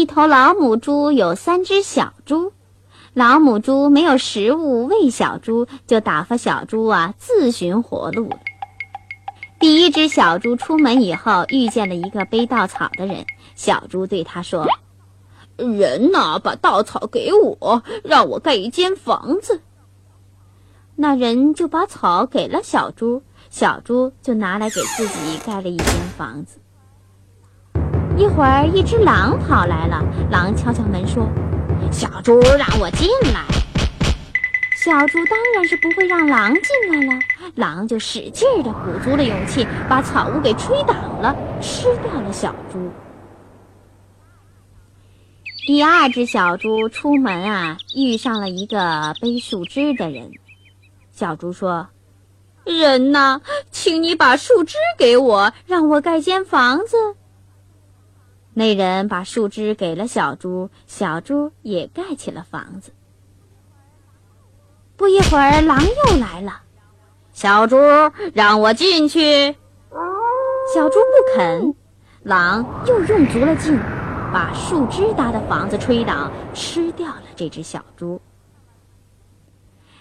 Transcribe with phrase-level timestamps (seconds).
[0.00, 2.54] 一头老母猪有三只小猪，
[3.12, 8.30] 老母猪没有食物喂小猪，就打发小猪啊自寻活路。
[9.58, 13.26] 第一只小猪出门以后，遇见了一个背稻草的人。
[13.54, 14.66] 小猪对他说
[15.58, 19.60] ：“人呐，把稻草给我，让我盖一间房子。”
[20.96, 25.86] 那人就把草给了小猪，小猪就拿来给自己盖了一间
[26.16, 26.58] 房子。
[28.20, 30.04] 一会儿，一只狼跑来了。
[30.30, 31.26] 狼敲敲门说
[31.90, 33.42] ：“小猪，让我进来。”
[34.76, 37.18] 小猪当然是不会让狼进来了。
[37.54, 42.90] 狼就使劲儿地鼓足了勇气，把草屋给吹倒了，吃掉了小猪。
[45.66, 50.30] 第二只小猪出门啊，遇上了一个背树枝的人。
[51.10, 51.88] 小猪说
[52.66, 56.98] ：“人呐，请你把树枝给我，让我盖间房子。”
[58.52, 62.92] 那人把树枝给了小猪，小猪也盖起了房子。
[64.96, 66.60] 不一会儿，狼又来了，
[67.32, 67.76] 小猪
[68.34, 69.56] 让我进去。
[70.74, 71.74] 小猪不肯，
[72.22, 73.78] 狼又用足了劲，
[74.32, 78.20] 把树枝搭的房子吹倒，吃掉了这只小猪。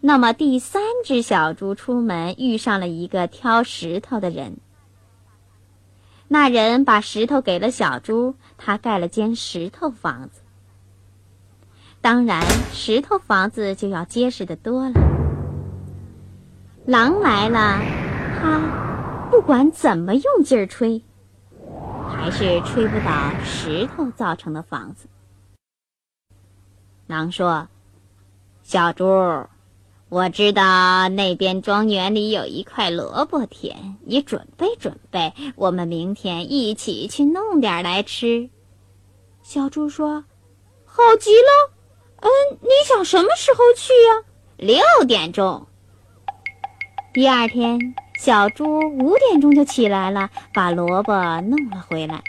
[0.00, 4.58] 那么，第三只小猪出门遇上了一个挑石头的人。
[6.28, 10.40] 那人把石头给了小猪，他盖了间石头房子。
[12.00, 14.94] 当然，石头房子就要结实的多了。
[16.86, 17.80] 狼来了，
[18.40, 21.02] 他不管怎么用劲儿吹，
[22.10, 25.08] 还是吹不倒石头造成的房子。
[27.06, 27.68] 狼说
[28.62, 29.04] ：“小猪。”
[30.14, 38.48] 我知道那边庄园里有一块萝卜田，你准备准备，我们明天一起去弄点来吃。
[39.42, 40.24] 小猪说
[40.86, 41.72] ：“好极了，
[42.20, 42.30] 嗯，
[42.60, 44.22] 你想什么时候去呀？”
[44.56, 45.66] 六点钟。
[47.12, 52.22] 第二天，小猪五点钟就起来了，把萝卜弄了回来。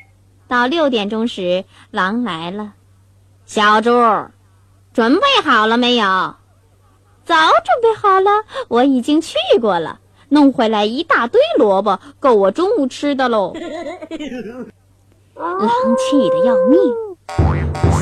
[0.48, 2.74] 到六点钟时，狼来了，
[3.46, 3.92] 小猪，
[4.92, 6.36] 准备好了没有？
[7.26, 8.30] 早准备好了，
[8.68, 10.00] 我已经去过了，
[10.30, 13.52] 弄回来一大堆萝卜，够我中午吃的喽。
[15.34, 16.80] 狼气得要命，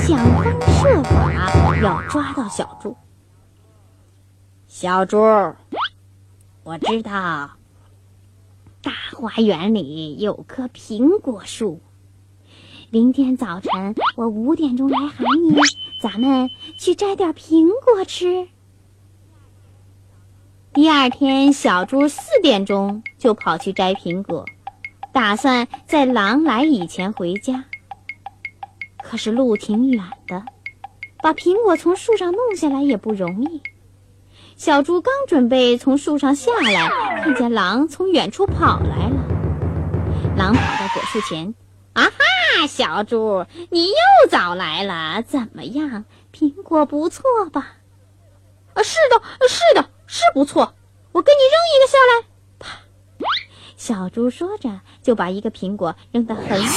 [0.05, 1.33] 想方设法
[1.81, 2.95] 要抓到小猪。
[4.67, 5.17] 小猪，
[6.63, 7.51] 我知道
[8.81, 11.79] 大花园里有棵苹果树，
[12.89, 15.55] 明天早晨我五点钟来喊你，
[16.01, 18.49] 咱们去摘点苹果吃。
[20.83, 24.43] 第二天，小猪四点钟就跑去摘苹果，
[25.13, 27.63] 打算在狼来以前回家。
[29.01, 30.43] 可是路挺远的，
[31.21, 33.61] 把苹果从树上弄下来也不容易。
[34.57, 36.89] 小猪刚准备从树上下来，
[37.21, 40.35] 看见狼从远处跑来了。
[40.35, 41.55] 狼跑到果树前，
[41.93, 46.03] 啊哈，小猪，你又早来了，怎么样？
[46.33, 47.23] 苹果不错
[47.53, 47.77] 吧？
[48.73, 49.89] 啊，是的，是的。
[50.15, 50.75] 是不错，
[51.11, 52.27] 我给你扔一个下来。
[52.59, 52.67] 啪！
[53.75, 56.69] 小猪说着，就把一个苹果扔得很远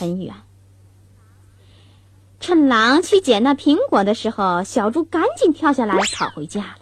[0.00, 0.34] 很远。
[2.40, 6.78] 趁狼去捡那苹果的时候，小猪赶紧跳下来跑回家了。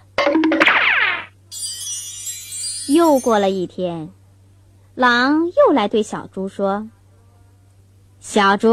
[2.89, 4.09] 又过了一天，
[4.95, 6.89] 狼又来对小猪说
[8.21, 8.71] ：“小猪，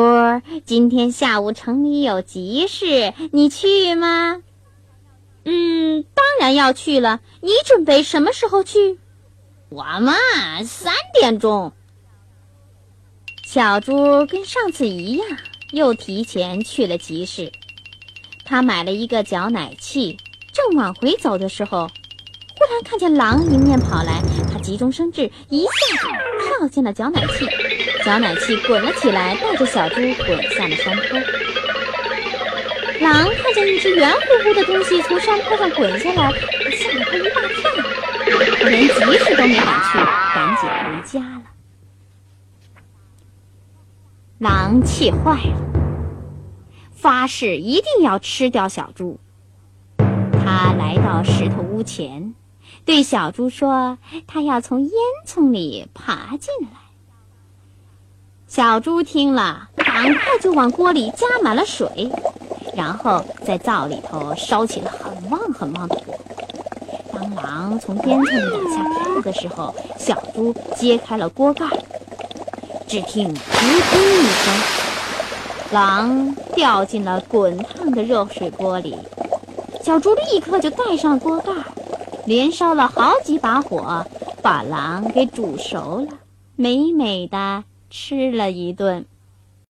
[0.63, 4.41] 今天下午城里有急事，你去吗？”
[5.49, 7.21] 嗯，当然要去了。
[7.39, 8.99] 你准备什么时候去？
[9.69, 10.13] 我嘛，
[10.65, 11.71] 三点钟。
[13.45, 15.25] 小猪跟上次一样，
[15.71, 17.49] 又提前去了集市。
[18.43, 20.17] 他买了一个搅奶器，
[20.51, 24.21] 正往回走的时候，忽然看见狼迎面跑来。
[24.51, 25.69] 他急中生智，一下
[26.01, 26.07] 子
[26.59, 27.47] 跳进了搅奶器，
[28.03, 31.46] 搅奶器滚了起来，带着小猪滚下了山坡。
[33.01, 36.31] 狼看见一只圆乎乎的东西从山坡上滚下来，
[36.71, 37.71] 吓了他一大跳，
[38.69, 39.97] 连集市都没敢去，
[40.33, 41.43] 赶紧回家了。
[44.39, 45.57] 狼气坏了，
[46.91, 49.19] 发誓一定要吃掉小猪。
[49.97, 52.33] 他来到石头屋前，
[52.85, 53.97] 对小猪说
[54.27, 54.91] ：“他要从烟
[55.25, 56.67] 囱里爬进来。”
[58.47, 62.09] 小猪听了，赶快就往锅里加满了水，
[62.77, 66.13] 然后在灶里头烧起了很旺很旺的火。
[67.11, 71.65] 当狼从烟囱里往下跳的时候，小猪揭开了锅盖。
[72.87, 73.39] 只听“扑
[73.89, 74.53] 通”一声，
[75.71, 78.95] 狼掉进了滚烫的热水锅里。
[79.83, 81.51] 小猪立刻就盖上锅盖，
[82.27, 84.05] 连烧了好几把火，
[84.43, 86.09] 把狼给煮熟了，
[86.55, 89.03] 美美的吃了一顿。